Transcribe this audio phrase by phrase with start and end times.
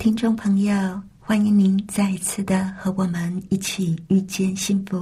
[0.00, 4.98] 听众朋友，欢迎您再一次的和我们一起遇见幸福。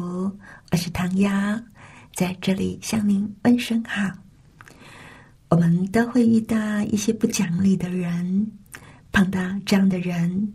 [0.72, 1.30] 我是唐瑶，
[2.16, 4.10] 在这里向您问声好。
[5.50, 8.50] 我们都会遇到一些不讲理的人，
[9.12, 10.52] 碰到这样的人，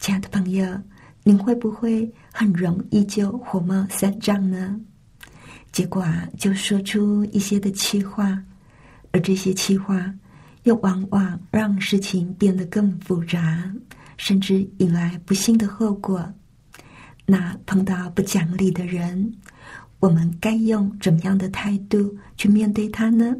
[0.00, 0.66] 亲爱的朋友，
[1.22, 4.76] 您会不会很容易就火冒三丈呢？
[5.70, 8.42] 结果啊，就说出一些的气话，
[9.12, 10.12] 而这些气话。
[10.64, 13.72] 又往往让事情变得更复杂，
[14.16, 16.32] 甚至引来不幸的后果。
[17.24, 19.32] 那碰到不讲理的人，
[20.00, 23.36] 我们该用怎么样的态度去面对他呢？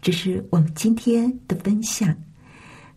[0.00, 2.14] 这是我们今天的分享。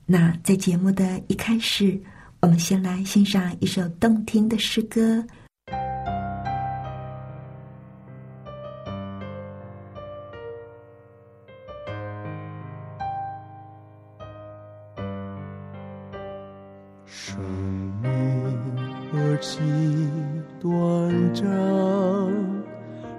[0.05, 1.99] 那在节目的一开始，
[2.41, 5.25] 我们先来欣赏一首动听的诗歌。
[19.39, 19.59] 几
[20.59, 21.47] 短暂，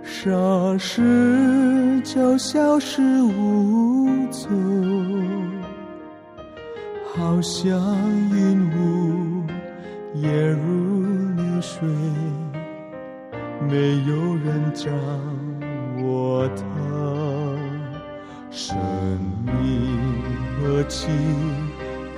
[0.04, 4.50] 霎时就消失无踪，
[7.14, 7.80] 好像
[8.30, 9.44] 云雾
[10.14, 10.94] 也如
[11.36, 11.88] 流水，
[13.68, 14.92] 没有人掌
[16.04, 16.64] 握它。
[18.50, 18.76] 生
[19.46, 19.96] 命
[20.60, 21.08] 何其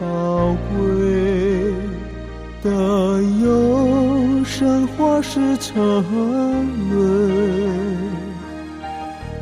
[0.00, 1.42] 宝贵，
[2.62, 5.74] 的有生花是沉
[6.90, 7.83] 沦。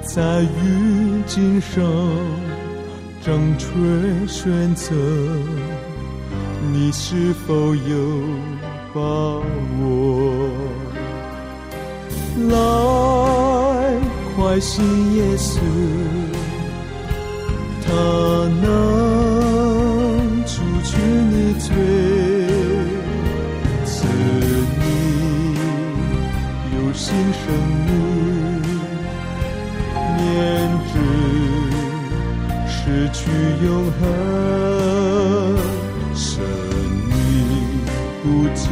[0.02, 1.84] 在于今生
[3.22, 3.66] 正确
[4.26, 4.94] 选择，
[6.72, 8.22] 你是否有
[8.94, 9.00] 把
[9.80, 10.50] 握？
[12.48, 12.56] 来，
[14.34, 14.82] 快信
[15.14, 15.60] 耶稣，
[17.84, 17.92] 他
[18.62, 20.96] 能除去
[21.30, 21.68] 你罪，
[27.00, 27.40] 新生
[27.86, 27.90] 命。
[33.12, 33.26] 去
[33.64, 33.68] 永
[33.98, 34.02] 恒，
[36.14, 36.24] 生
[37.08, 37.12] 命
[38.22, 38.24] 不
[38.54, 38.62] 计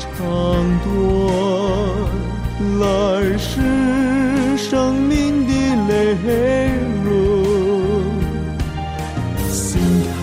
[0.00, 0.02] 长
[0.82, 0.86] 短，
[2.80, 2.82] 来
[3.36, 3.44] 世
[4.56, 4.68] 生
[5.02, 5.12] 命
[5.46, 5.50] 的
[5.88, 5.92] 泪
[7.04, 7.12] 润，
[9.50, 9.62] 心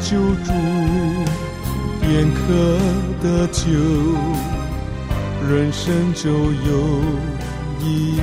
[0.00, 0.08] 救
[0.44, 0.48] 助，
[2.00, 2.04] 便
[2.34, 2.40] 可
[3.22, 3.62] 得救，
[5.46, 7.00] 人生就有
[7.80, 8.18] 意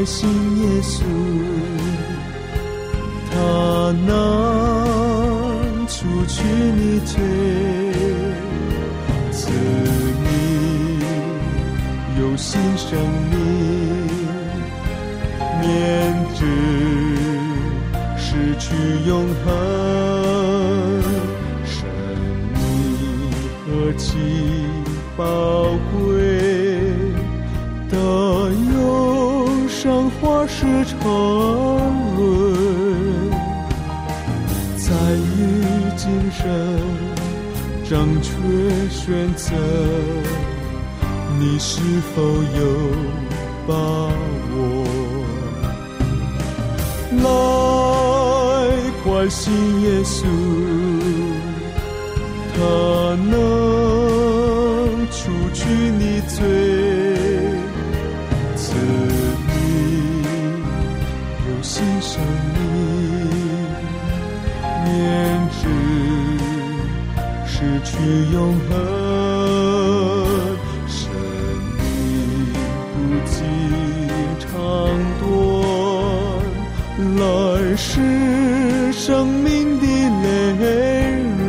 [0.00, 0.26] 爱信
[0.62, 1.02] 耶稣，
[3.30, 3.36] 他
[4.06, 4.08] 能
[5.86, 6.42] 除去
[6.74, 7.20] 你罪，
[9.30, 9.50] 赐
[10.24, 11.04] 你
[12.18, 12.88] 有新生
[13.30, 13.36] 命，
[15.60, 15.70] 免
[16.34, 16.40] 治
[18.16, 18.72] 失去
[19.06, 19.52] 永恒，
[21.66, 21.76] 生
[22.54, 22.56] 命
[23.66, 23.68] 何
[23.98, 24.16] 其
[25.14, 25.24] 宝
[25.89, 25.89] 贵。
[39.10, 39.56] 选择，
[41.40, 41.80] 你是
[42.14, 42.60] 否有
[43.66, 43.74] 把
[44.54, 44.86] 握？
[47.18, 47.26] 来，
[49.02, 50.22] 快信耶稣，
[52.54, 52.58] 他
[53.32, 53.34] 能
[55.10, 55.18] 除
[55.54, 55.58] 去
[55.98, 56.38] 你罪。
[58.54, 58.62] 赐
[59.48, 59.50] 你
[61.48, 62.22] 有新生
[62.54, 62.60] 命，
[64.84, 64.88] 免
[65.50, 65.60] 致
[67.44, 67.52] 失
[67.84, 67.90] 去
[68.32, 68.78] 永恒，
[77.82, 79.86] 是生命的
[80.20, 80.64] 内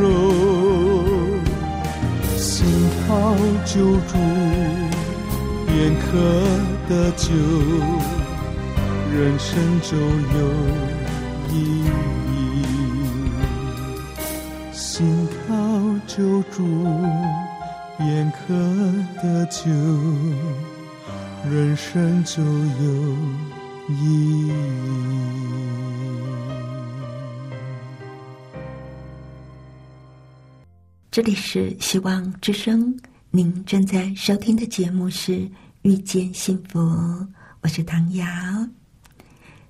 [2.38, 2.64] 心
[3.06, 3.36] 靠
[3.66, 3.76] 救
[4.08, 4.16] 助，
[5.66, 6.08] 便可
[6.88, 7.28] 得救，
[9.14, 9.50] 人生
[9.82, 10.40] 就有
[11.50, 11.54] 意
[12.32, 12.32] 义。
[14.72, 15.52] 心靠
[16.06, 16.56] 救助，
[17.98, 18.54] 便可
[19.22, 19.70] 得救，
[21.50, 22.46] 人生就有
[23.90, 24.50] 意义。
[31.12, 32.98] 这里是希望之声，
[33.30, 35.32] 您正在收听的节目是
[35.82, 36.80] 《遇见幸福》，
[37.60, 38.26] 我是唐瑶。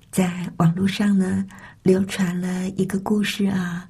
[0.09, 1.45] 在网络上呢，
[1.81, 3.85] 流传了一个故事啊，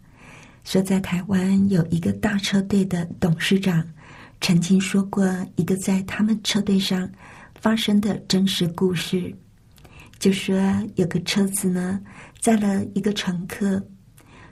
[0.63, 3.87] 说在台湾有一个大车队的董事长，
[4.41, 5.23] 曾经说过
[5.55, 7.07] 一个在他们车队上
[7.61, 9.31] 发生的真实故事，
[10.17, 10.55] 就说
[10.95, 12.01] 有个车子呢
[12.39, 13.79] 载了一个乘客，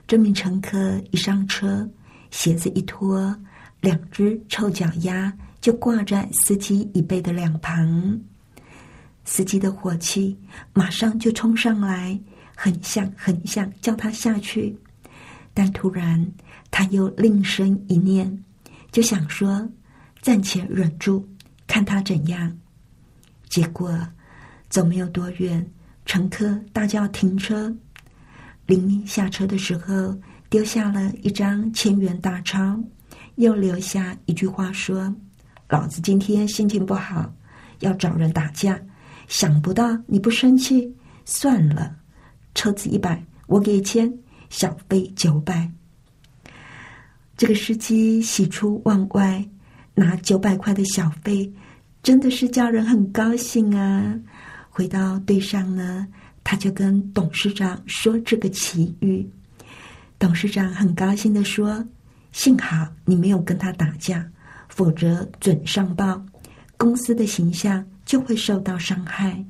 [0.06, 1.90] 这名乘客一上车。
[2.32, 3.36] 鞋子一脱，
[3.82, 5.30] 两只臭脚丫
[5.60, 8.20] 就挂在司机椅背的两旁。
[9.24, 10.36] 司机的火气
[10.72, 12.18] 马上就冲上来，
[12.56, 14.74] 很想很想叫他下去，
[15.52, 16.26] 但突然
[16.70, 18.42] 他又另生一念，
[18.90, 19.68] 就想说
[20.22, 21.28] 暂且忍住，
[21.66, 22.58] 看他怎样。
[23.50, 23.96] 结果
[24.70, 25.70] 走没有多远，
[26.06, 27.72] 乘客大叫停车，
[28.64, 30.18] 临下车的时候。
[30.52, 32.78] 丢下了一张千元大钞，
[33.36, 35.10] 又留下一句话说
[35.70, 37.32] ：“老子今天心情不好，
[37.78, 38.78] 要找人打架。
[39.28, 40.94] 想不到你不生气，
[41.24, 41.96] 算了，
[42.54, 44.12] 车子一百，我给钱，
[44.50, 45.66] 小费九百。”
[47.34, 49.42] 这个司机喜出望外，
[49.94, 51.50] 拿九百块的小费，
[52.02, 54.14] 真的是叫人很高兴啊！
[54.68, 56.06] 回到队上呢，
[56.44, 59.26] 他就跟董事长说这个奇遇。
[60.22, 61.84] 董事长很高兴的说
[62.30, 64.24] ：“幸好你没有跟他打架，
[64.68, 66.24] 否则准上报，
[66.76, 69.44] 公司的形象就会受到伤害。”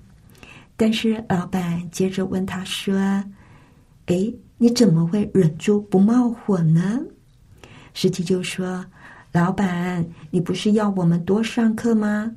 [0.75, 2.95] 但是老板接着问他说
[4.07, 6.99] ：“哎，你怎么会忍住不冒火呢？”
[7.93, 8.83] 司机就说
[9.31, 12.33] ：“老板，你不是要我们多上课吗？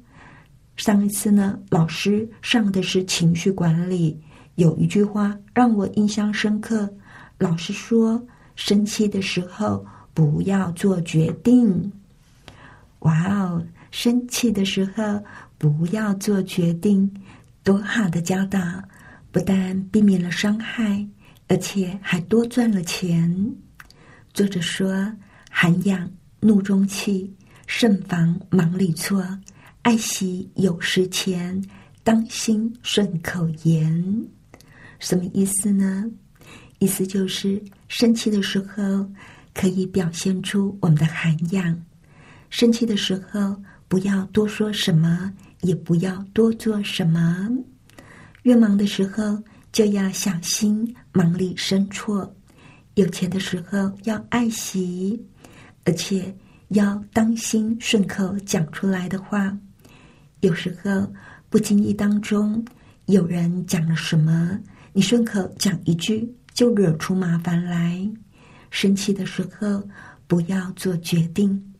[0.75, 4.19] 上一次呢，老师上的是情绪管理，
[4.55, 6.93] 有一句话让我印象深刻。”
[7.37, 11.91] 老师说：“生气的时候不要做决定。”
[12.99, 15.23] 哇哦，生气的时候
[15.57, 17.13] 不要做决定，
[17.63, 18.59] 多好的教导！
[19.31, 21.05] 不但避免了伤害，
[21.49, 23.53] 而且还多赚了钱。
[24.33, 25.11] 作者说
[25.51, 26.09] ：“涵养
[26.39, 27.35] 怒中气，
[27.67, 29.27] 慎防忙里错，
[29.81, 31.61] 爱惜有时钱，
[32.01, 34.25] 当心顺口言。”
[34.99, 36.09] 什么意思呢？
[36.79, 39.09] 意思就是，生气的时候
[39.53, 41.81] 可以表现出我们的涵养。
[42.49, 43.55] 生气的时候，
[43.87, 45.31] 不要多说什么，
[45.61, 47.49] 也不要多做什么。
[48.43, 49.41] 越忙的时候，
[49.71, 52.33] 就要小心忙里生错。
[52.95, 55.21] 有钱的时候要爱惜，
[55.83, 56.33] 而且
[56.69, 59.57] 要当心顺口讲出来的话。
[60.41, 61.11] 有时候
[61.49, 62.63] 不经意当中，
[63.07, 64.59] 有人讲了什么，
[64.93, 66.29] 你顺口讲一句。
[66.55, 68.09] 就惹出麻烦来。
[68.71, 69.87] 生气的时候
[70.25, 71.73] 不要做决定，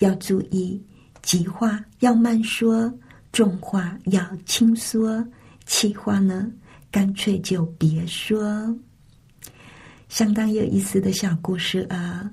[0.00, 0.84] 要注意
[1.22, 2.92] 急话要慢说，
[3.32, 5.26] 重话要轻说，
[5.64, 6.52] 气话呢
[6.90, 8.76] 干脆就别说。
[10.08, 12.30] 相当有意思的小故事啊！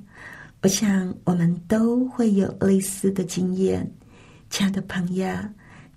[0.61, 3.89] 我想我们都会有类似的经验。
[4.49, 5.27] 亲爱的朋友，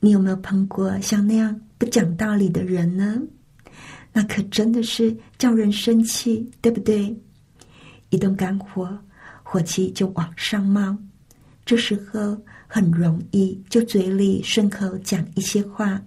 [0.01, 3.19] 你有没有碰过像那样不讲道理的人呢？
[4.19, 7.17] 那可真的是叫人生气，对不对？
[8.11, 8.99] 一动肝火，
[9.45, 10.99] 火气就往上冒。
[11.65, 16.03] 这时候很容易就嘴里顺口讲一些话，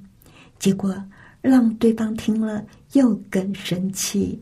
[0.60, 1.01] 结果
[1.39, 4.38] 让对方听了又更生气。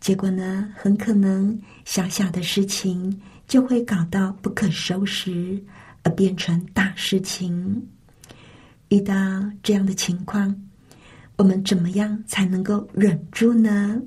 [0.00, 5.62] 结果呢，很可能小小的事情就会搞到不可收拾，
[6.04, 7.86] 而变成大事情。
[8.88, 9.14] 遇到
[9.62, 10.58] 这样的情况。
[11.38, 14.02] 我们怎么样才能够忍住呢？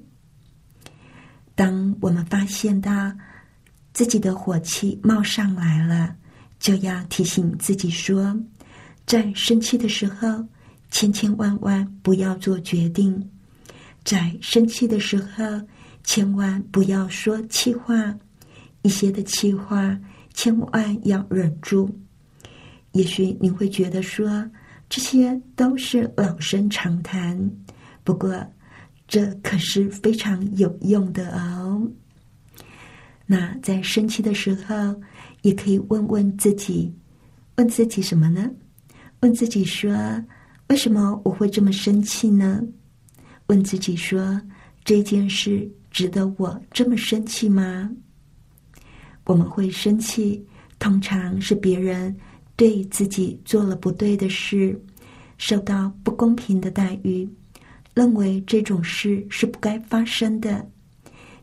[1.55, 3.09] 当我们发现到
[3.93, 6.13] 自己的火气冒上来了，
[6.59, 8.37] 就要提醒自己说，
[9.05, 10.45] 在生气的时候，
[10.89, 13.13] 千千万万不要做决定；
[14.03, 15.43] 在生气的时候，
[16.03, 18.13] 千万不要说气话，
[18.81, 19.97] 一些的气话
[20.33, 21.89] 千万要忍住。
[22.91, 24.45] 也许你会觉得说。
[24.91, 27.49] 这些都是老生常谈，
[28.03, 28.45] 不过
[29.07, 31.89] 这可是非常有用的哦。
[33.25, 34.93] 那在生气的时候，
[35.43, 36.93] 也可以问问自己，
[37.55, 38.51] 问自己什么呢？
[39.21, 39.95] 问自己说：
[40.67, 42.61] 为什么我会这么生气呢？
[43.47, 44.41] 问自己说：
[44.83, 47.89] 这件事值得我这么生气吗？
[49.23, 50.45] 我们会生气，
[50.79, 52.13] 通常是别人
[52.61, 54.79] 对自己做了不对的事，
[55.39, 57.27] 受到不公平的待遇，
[57.95, 60.63] 认为这种事是不该发生的，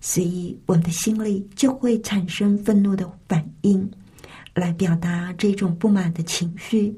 [0.01, 3.91] 所以我们的心里就会产生愤怒的反应，
[4.55, 6.97] 来表达这种不满的情绪。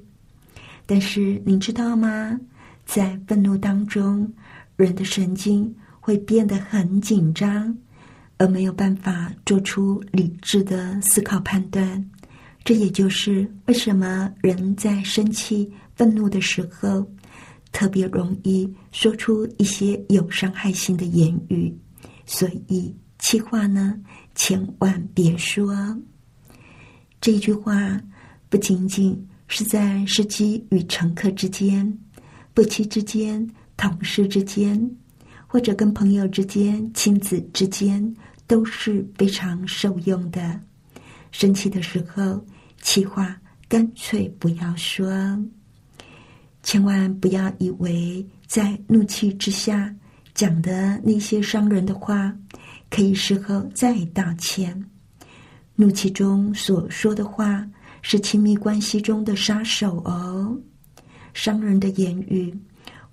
[0.84, 2.38] 但是您知道吗？
[2.84, 4.30] 在愤怒当中，
[4.76, 7.74] 人的神经会变得很紧张。
[8.36, 12.10] 而没有办法做出理智的思考判断，
[12.62, 17.06] 这也就是为什么人在生气、愤怒的时候，
[17.72, 21.74] 特别容易说出一些有伤害性的言语。
[22.26, 23.98] 所以，气话呢，
[24.34, 25.74] 千万别说。
[27.20, 28.00] 这句话
[28.48, 31.98] 不仅仅是在司机与乘客之间、
[32.54, 33.44] 夫妻之间、
[33.76, 34.90] 同事之间，
[35.46, 38.14] 或者跟朋友之间、亲子之间。
[38.46, 40.60] 都是非常受用的。
[41.32, 42.44] 生气的时候，
[42.80, 43.36] 气话
[43.68, 45.10] 干脆不要说。
[46.62, 49.94] 千万不要以为在怒气之下
[50.34, 52.34] 讲的那些伤人的话，
[52.90, 54.84] 可以事后再道歉。
[55.74, 57.66] 怒气中所说的话，
[58.02, 60.58] 是亲密关系中的杀手哦。
[61.32, 62.54] 伤人的言语，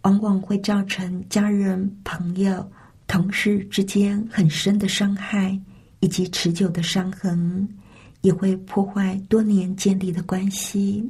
[0.02, 2.70] 往往会造成家人、朋友。
[3.08, 5.58] 同事之间很深的伤害，
[6.02, 7.66] 以及持久的伤痕，
[8.28, 11.10] 也会破坏多年建立的关系。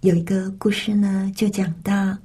[0.00, 2.16] 有一个故事呢，就讲到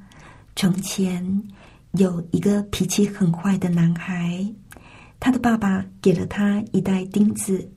[0.55, 1.43] 从前
[1.91, 4.49] 有一个脾气很坏的男孩，
[5.19, 7.69] 他的爸爸给了他一袋钉子，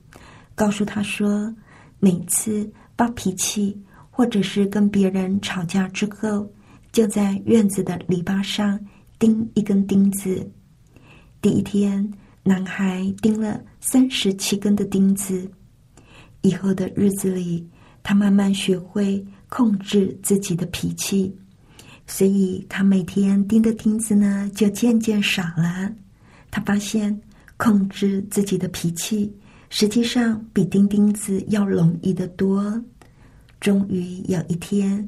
[0.55, 1.53] 告诉他说，
[1.99, 3.77] 每次发脾气
[4.09, 6.49] 或者是跟别人吵架之后，
[6.93, 8.79] 就在院子的篱笆上
[9.19, 10.49] 钉一根钉子。
[11.41, 12.09] 第一天，
[12.41, 15.51] 男孩钉了三十七根的钉子。
[16.41, 17.67] 以后的日子里，
[18.03, 21.35] 他慢慢学会控制自己的脾气，
[22.07, 25.91] 所以他每天钉的钉子呢就渐渐少了。
[26.49, 27.19] 他发现
[27.57, 29.31] 控制自己的脾气，
[29.69, 32.83] 实际上比钉钉子要容易得多。
[33.59, 35.07] 终于有一天，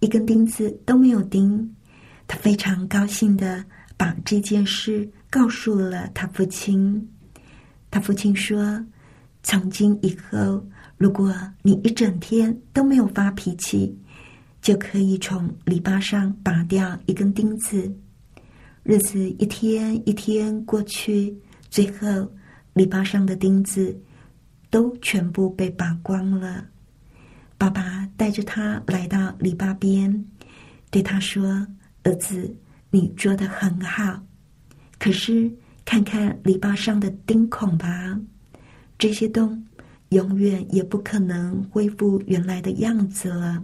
[0.00, 1.74] 一根钉子都没有钉，
[2.26, 3.64] 他非常高兴的
[3.96, 5.10] 把这件事。
[5.30, 7.08] 告诉了他父亲，
[7.90, 8.80] 他父亲说
[9.42, 10.64] ：“从今以后，
[11.04, 11.30] 如果
[11.60, 13.94] 你一整天都没有发脾气，
[14.62, 17.94] 就可以从篱笆上拔掉一根钉子。”
[18.84, 21.36] 日子一天一天过去，
[21.68, 22.32] 最后
[22.72, 23.94] 篱笆上的钉子
[24.70, 26.64] 都全部被拔光了。
[27.58, 30.24] 爸爸带着他来到篱笆边，
[30.90, 31.66] 对他说
[32.04, 32.50] ：“儿子，
[32.88, 34.18] 你做的很好。”
[34.98, 35.52] 可是，
[35.84, 38.18] 看看篱笆上的钉孔吧，
[38.96, 39.62] 这些洞
[40.14, 43.60] 永远也不可能恢复原来的样子了。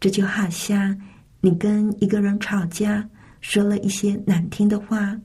[0.00, 1.00] 这就好像
[1.40, 3.08] 你跟一个人吵架，
[3.40, 5.16] 说了一些难听的话，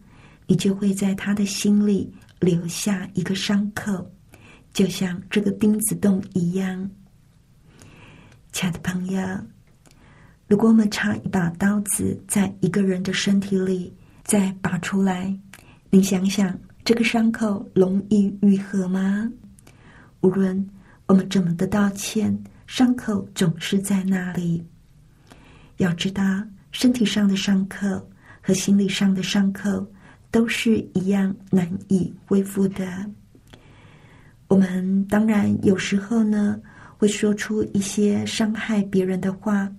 [0.46, 2.08] 你就会在他的心里
[2.40, 4.10] 留下一个伤口，
[4.72, 6.90] 就像这个钉子洞一样。
[8.51, 9.20] 亲爱的朋友，
[10.48, 13.92] 如果我们插一把刀子在一个人的身体里，
[14.24, 15.36] 再拔出来，
[15.90, 19.32] 你想想，这个伤口容易愈合吗？
[20.22, 20.70] 无论
[21.08, 22.36] 我们怎么的道歉，
[22.68, 24.63] 伤口总是在那里。
[25.78, 26.24] 要知道，
[26.72, 28.10] 身体上的伤口
[28.40, 29.86] 和心理上的伤口
[30.30, 32.86] 都是一样难以恢复的。
[34.48, 36.62] 我们当然有时候呢，
[36.98, 39.70] 会说出一些伤害别人的话，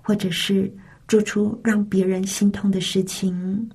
[0.00, 0.72] 或者是
[1.06, 3.70] 做出让别人心痛的事情。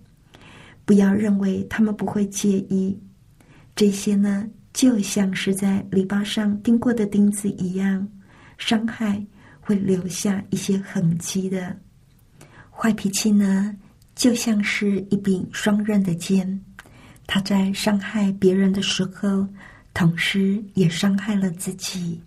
[0.86, 3.00] 不要认为他们不会介意，
[3.76, 8.06] 这些呢，就像是在篱笆上钉过的钉子一样，
[8.58, 9.26] 伤害
[9.62, 11.74] 会留下一些痕迹的。
[12.70, 13.74] 坏脾气呢，
[14.16, 16.62] 就像是一柄双刃的剑，
[17.26, 19.48] 他在伤害别人的时候，
[19.94, 22.20] 同时也伤害了自己。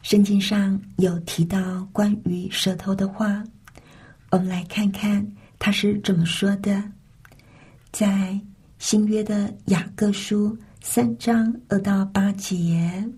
[0.00, 3.44] 圣经上有提到关于舌头的话，
[4.30, 6.82] 我们来看看他是怎么说的。
[7.92, 8.40] 在
[8.78, 13.08] 新约的雅各书三章二到八节，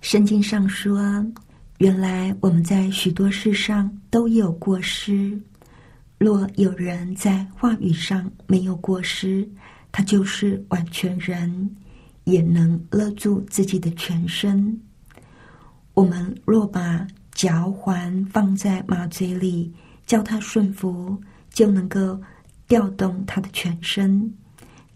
[0.00, 1.24] 圣经上说
[1.78, 5.40] ：“原来我们在许多事上都有过失，
[6.18, 9.48] 若有人在话语上没有过失，
[9.92, 11.70] 他就是完全人，
[12.24, 14.78] 也能勒住自己的全身。
[15.94, 19.72] 我们若把嚼环放在马嘴里，
[20.06, 21.16] 叫它顺服，
[21.50, 22.20] 就能够
[22.66, 24.28] 调动它的全身。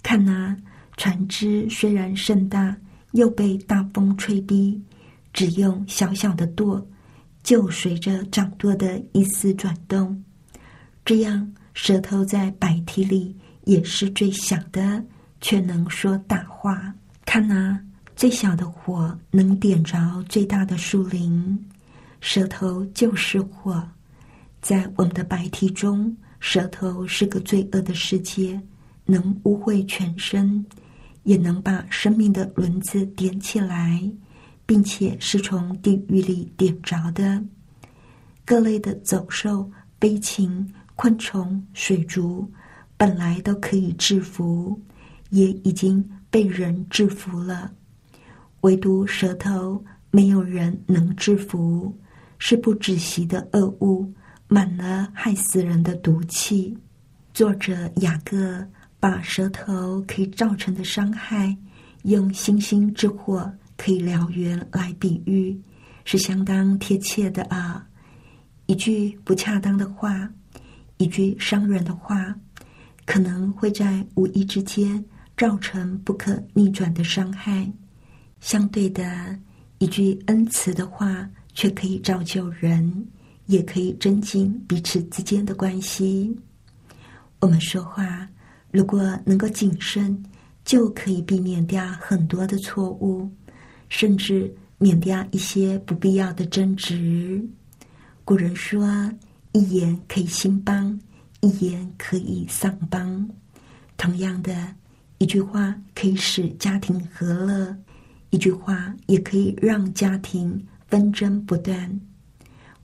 [0.02, 0.56] 看呐，
[0.99, 2.76] 船只虽然甚大，
[3.12, 4.83] 又被大风吹逼，
[5.33, 6.85] 只用小小的舵，
[7.45, 10.23] 就随着掌舵的一丝转动。
[11.05, 15.02] 这样，舌头在白体里也是最小的，
[15.40, 16.93] 却能说大话。
[17.25, 17.78] 看呐，
[18.17, 19.97] 最小的火能点着
[20.28, 21.57] 最大的树林，
[22.21, 23.88] 舌头就是火。
[24.61, 28.61] 在我们的白体中，舌头是个罪恶的世界，
[29.07, 30.67] 能污秽全身，
[31.25, 34.03] 也能把生命的轮子点起来，
[34.65, 37.43] 并且是从地狱里点着的。
[38.45, 39.71] 各类的走兽、
[40.01, 40.73] 飞禽。
[41.01, 42.51] 昆虫、水族
[42.97, 44.77] 本来都可以制服，
[45.31, 47.71] 也已经被人制服了，
[48.63, 51.97] 唯独舌头没有人能制服，
[52.41, 54.13] 是不止息的恶物，
[54.49, 56.77] 满了害死人的毒气。
[57.33, 58.67] 作者雅各
[59.00, 61.57] 把舌头可以造成的伤害，
[62.02, 65.59] 用星星之火可以燎原来比喻，
[66.05, 67.87] 是相当贴切的啊！
[68.67, 70.28] 一句不恰当的话。
[71.00, 72.35] 一句伤人的话，
[73.07, 75.05] 可能会在无意之间
[75.37, 77.73] 造成不可逆转的伤害；
[78.40, 79.38] 相对的，
[79.78, 83.07] 一句恩慈的话却可以造就人，
[83.47, 86.37] 也可以增进彼此之间的关系。
[87.38, 88.28] 我们说话
[88.78, 90.23] 如果能够谨慎，
[90.64, 93.28] 就可以避免掉很多的错误，
[93.88, 97.44] 甚至免掉一些不必要的争执。
[98.25, 98.87] 古人说。
[99.52, 100.97] 一言可以兴邦，
[101.40, 103.28] 一言可以丧邦。
[103.97, 104.54] 同样的，
[105.16, 107.76] 一句话可以使家庭和乐，
[108.30, 112.00] 一句话也可以让家庭纷争不断。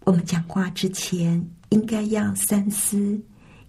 [0.01, 3.21] 我们讲话之前应该要三思，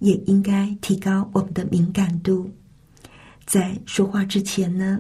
[0.05, 2.49] 也应该提高我们的敏感度。
[3.45, 4.99] 在说话之前呢，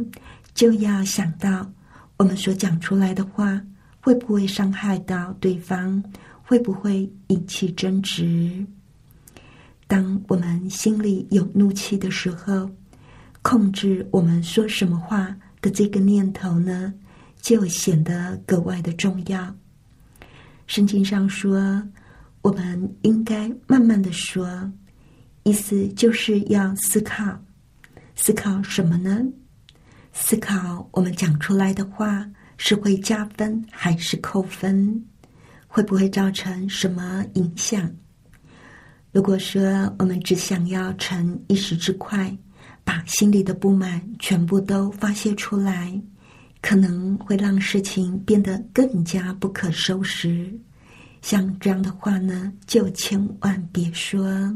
[0.53, 1.71] 就要想到
[2.17, 3.61] 我们所讲出来的话
[4.01, 6.03] 会不会伤害到对方。
[6.47, 8.63] 会不会引起争执？
[9.87, 12.69] 当我们心里有怒气的时候，
[13.41, 16.93] 控制我们说什么话的这个念头呢，
[17.41, 19.55] 就显得格外的重要。
[20.67, 21.81] 圣经上说，
[22.43, 24.71] 我们应该慢慢的说，
[25.47, 27.23] 意思就是要思考，
[28.15, 29.21] 思考什么呢？
[30.11, 32.27] 思考我们讲出来的话
[32.57, 34.99] 是会加分还是扣分？
[35.67, 37.87] 会不会造成什么影响？
[39.11, 39.61] 如果说
[39.99, 42.35] 我们只想要逞一时之快，
[42.83, 46.01] 把心里的不满全部都发泄出来，
[46.59, 50.51] 可能会让事情变得更加不可收拾。
[51.21, 54.51] 像这样的话呢，就千万别说。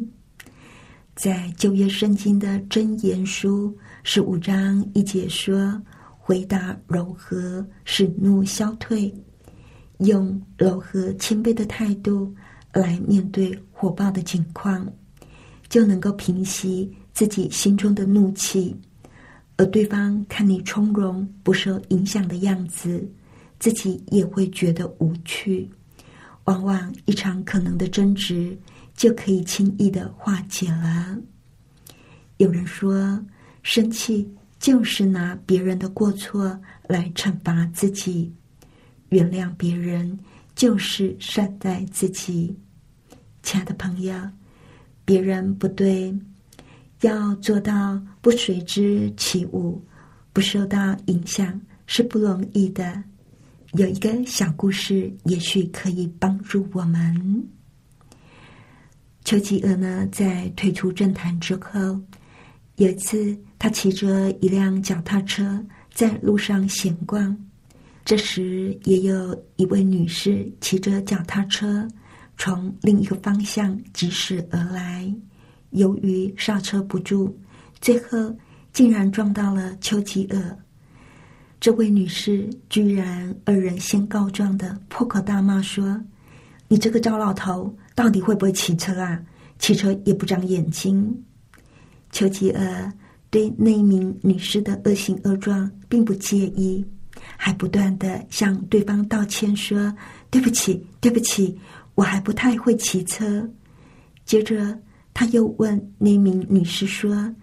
[1.20, 5.78] 在旧约圣经的箴言书十五章一节说
[6.18, 9.14] ：“回答柔和，使怒消退。”
[10.00, 12.34] 用柔和谦卑的态度
[12.72, 14.90] 来面对火爆的情况，
[15.68, 18.74] 就能够平息自己心中的怒气；
[19.58, 23.06] 而对方看你从容不受影响的样子，
[23.60, 25.70] 自己也会觉得无趣。
[26.46, 28.58] 往往一场可能的争执
[29.00, 31.18] 就可以轻易的化解了。
[32.36, 33.18] 有人说，
[33.64, 38.30] 生气就是拿别人的过错来惩罚自己。
[39.08, 40.20] 原谅别人
[40.54, 42.54] 就是善待自己，
[43.42, 44.14] 亲爱的朋友，
[45.06, 46.14] 别人不对，
[47.00, 49.82] 要做到不随之起舞，
[50.34, 51.58] 不受到影响
[51.88, 53.02] 是不容易的。
[53.76, 57.48] 有一个小故事，也许可以帮助我们。
[59.30, 62.02] 丘吉尔呢，在退出政坛之后，
[62.78, 65.64] 有一次他骑着一辆脚踏车
[65.94, 67.38] 在路上闲逛。
[68.04, 71.88] 这时，也有一位女士骑着脚踏车
[72.40, 75.14] 从另一个方向疾驶而来。
[75.70, 77.32] 由于刹车不住，
[77.80, 78.36] 最后
[78.74, 80.58] 竟然撞到了丘吉尔。
[81.60, 86.02] 这位女士居然二人先告状的破口大骂说
[86.68, 89.22] ：“你这个糟老头，到底会不会骑车啊？
[89.58, 91.14] 骑车也不长眼睛。”
[92.14, 92.94] 丘吉尔
[93.30, 96.86] 对那名女士的恶行恶状并不介意。
[97.36, 99.94] 还不断的向对方道歉，说
[100.32, 101.60] ：“对不起，对不起，
[101.96, 103.46] 我还不太会骑车。”
[104.24, 104.80] 接着，
[105.14, 107.36] 他又问那名女士说：“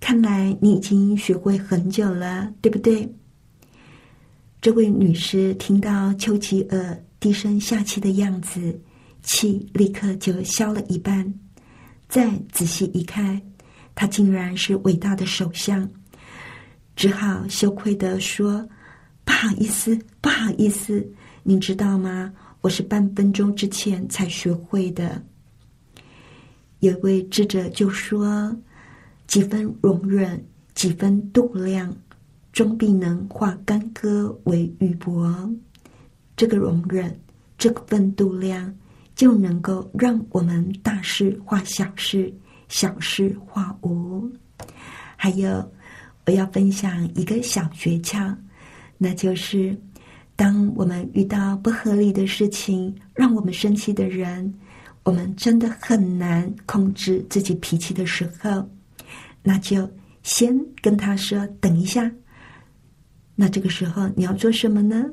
[0.00, 3.08] 看来你已经学会很久了，对不对？”
[4.60, 8.76] 这位女士听到丘吉尔低声下气的样子，
[9.22, 11.32] 气立刻就消了一半。
[12.08, 13.40] 再仔细一看，
[13.94, 15.88] 他竟然是伟大的首相，
[16.96, 18.68] 只好羞愧的说
[19.24, 21.06] ：“不好意思，不好意思，
[21.42, 22.32] 您知道吗？
[22.62, 25.22] 我是半分钟之前才学会的。”
[26.80, 28.56] 有位智者就说
[29.28, 30.42] ：“几分容忍，
[30.74, 31.94] 几分度量，
[32.52, 35.56] 终必能化干戈为玉帛。
[36.36, 37.20] 这个容忍，
[37.56, 38.74] 这份度量，
[39.20, 42.32] 就能够让我们大事化小事，
[42.70, 44.26] 小事化无。
[45.14, 45.70] 还有，
[46.24, 48.34] 我要分享一个小诀窍，
[48.96, 49.78] 那就是，
[50.36, 54.50] 当我们遇到不合理的事情，让我们生气的人。”
[55.04, 58.66] 我们真的很难控制自己脾气的时候，
[59.42, 59.86] 那就
[60.22, 62.10] 先跟他说等一下。
[63.34, 65.04] 那这个时候你要做什么呢？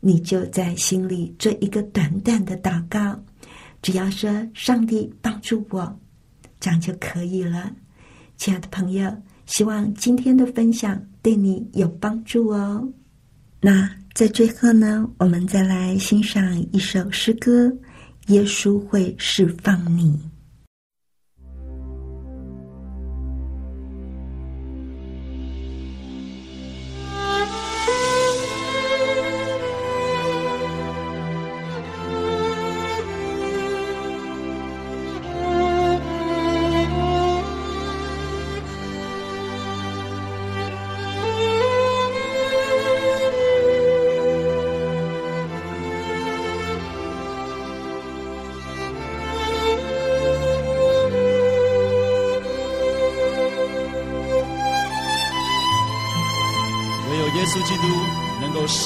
[0.00, 3.20] 你就在心里做一个短短的祷告，
[3.86, 5.96] 只要说“上帝帮助我”，
[6.58, 7.70] 这样就可以了。
[8.36, 12.92] 亲爱的朋友，希望今天的分享对你有帮助哦。
[13.60, 17.72] 那在最后呢，我们再来欣赏一首诗歌。
[18.26, 20.18] 耶稣会释放你。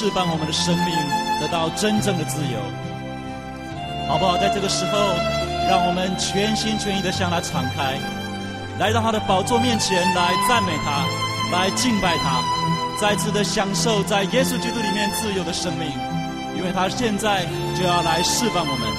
[0.01, 0.87] 释放我们的生命，
[1.39, 2.57] 得到真正的自由，
[4.09, 4.35] 好不好？
[4.35, 4.97] 在这个时候，
[5.69, 7.99] 让我们全心全意的向他敞开，
[8.79, 11.05] 来到他的宝座面前，来赞美他，
[11.55, 12.41] 来敬拜他，
[12.99, 15.87] 再次的享受在耶稣基督里面自由的生命，
[16.57, 17.45] 因为他现在
[17.77, 18.89] 就要来释放我们。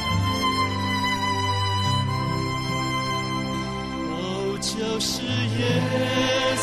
[4.15, 5.21] 哦，就是
[5.59, 5.83] 耶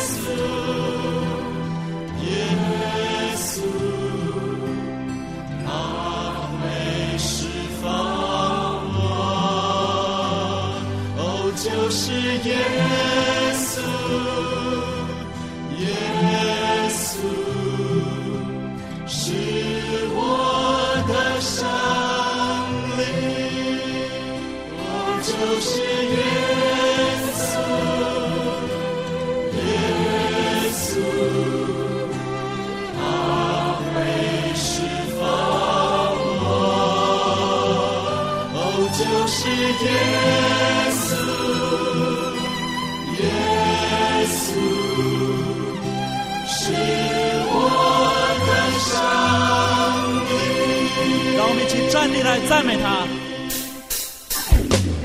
[0.00, 0.32] 稣，
[11.92, 12.54] 是耶
[13.52, 13.80] 稣，
[15.76, 15.82] 耶
[16.88, 17.18] 稣
[19.08, 19.18] 是
[20.14, 20.18] 我
[21.08, 21.58] 的生
[22.96, 23.00] 命，
[24.78, 24.78] 我
[25.20, 25.28] 就
[25.60, 25.68] 是
[26.14, 26.18] 耶
[27.34, 27.50] 稣，
[29.56, 29.58] 耶
[30.70, 30.88] 稣，
[32.94, 32.98] 他
[33.82, 33.92] 会
[34.54, 34.64] 释
[35.18, 35.20] 放
[36.40, 36.48] 我，
[38.54, 38.58] 哦，
[38.96, 39.38] 就是
[39.84, 39.86] 耶
[51.50, 53.02] 我们一起站立来赞美他。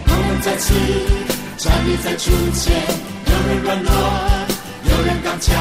[0.06, 0.76] 我们在此
[1.58, 2.86] 站立在主前，
[3.26, 3.90] 有人软弱，
[4.86, 5.58] 有人刚强，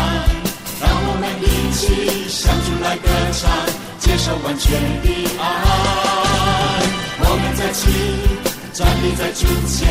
[0.79, 3.49] 让我们一起向主来歌唱，
[3.99, 5.09] 接受完全的
[5.41, 5.43] 爱。
[7.17, 7.89] 我们在此
[8.75, 9.89] 站立在主前，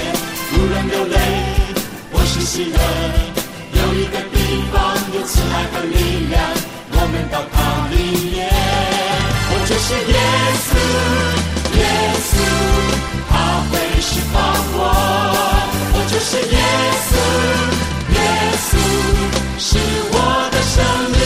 [0.54, 1.18] 无论流泪
[2.12, 2.78] 或是喜乐。
[3.82, 6.40] 有一个地方有慈爱和力量，
[6.92, 8.93] 我们到它里面。
[9.74, 10.14] 我就是耶
[10.64, 10.72] 稣，
[11.80, 11.82] 耶
[12.30, 12.32] 稣，
[13.28, 13.34] 他
[13.72, 14.36] 会释放
[14.76, 14.80] 我。
[15.96, 16.58] 我就是耶
[17.10, 17.12] 稣，
[18.14, 18.18] 耶
[18.62, 18.72] 稣，
[19.58, 19.66] 是
[20.14, 20.16] 我
[20.52, 20.78] 的生
[21.10, 21.18] 命。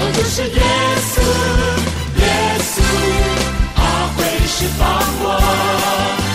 [0.00, 0.60] 我就是耶
[1.12, 1.16] 稣，
[2.18, 2.26] 耶
[2.58, 2.76] 稣，
[3.76, 3.78] 他
[4.16, 4.82] 会释放
[5.20, 5.24] 我。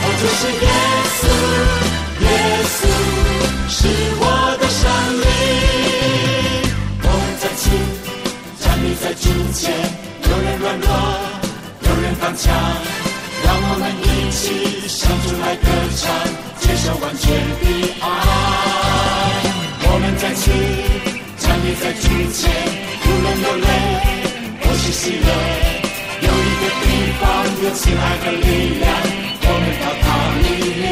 [0.05, 0.65] 我就是耶
[1.19, 1.21] 稣，
[2.23, 2.25] 耶
[2.71, 2.81] 稣，
[3.67, 3.75] 是
[27.73, 28.87] 方有慈爱和力量，
[29.41, 30.05] 我们到它
[30.41, 30.47] 里
[30.79, 30.85] 面。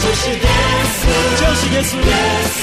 [0.00, 0.46] 就是耶
[0.90, 1.02] 稣，
[1.40, 2.12] 就是耶稣，耶
[2.50, 2.62] 稣，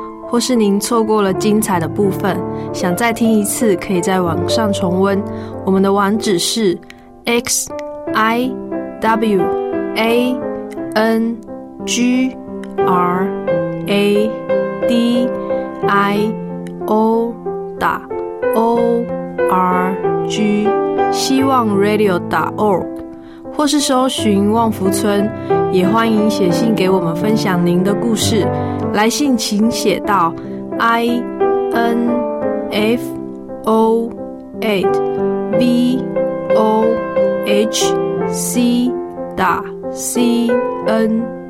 [0.31, 2.39] 或是您错过了精彩的部分，
[2.73, 5.21] 想再听一次，可以在网上重温。
[5.65, 6.77] 我们的网址是
[7.25, 7.69] x
[8.13, 8.49] i
[9.01, 9.41] w
[9.97, 10.35] a
[10.95, 11.37] n
[11.85, 12.33] g
[12.77, 13.27] r
[13.87, 14.31] a
[14.87, 15.29] d
[15.87, 16.33] i
[16.87, 17.33] o
[17.77, 18.01] 打
[18.55, 18.79] o
[19.51, 19.93] r
[20.29, 20.65] g
[21.11, 22.85] 希望 radio 打 org，
[23.61, 25.29] 或是搜寻旺福村，
[25.71, 28.43] 也欢迎写信给我们分享您的故事。
[28.91, 30.33] 来信请写到
[30.79, 31.21] i
[31.71, 32.09] n
[32.71, 33.03] f
[33.65, 34.09] o
[34.61, 34.91] eight
[35.59, 36.03] v
[36.55, 36.83] o
[37.45, 37.95] h
[38.29, 38.91] c
[39.37, 40.49] 打 c
[40.87, 41.40] n。